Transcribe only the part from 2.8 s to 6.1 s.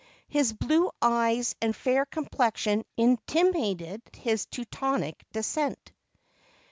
intimated his Teutonic descent.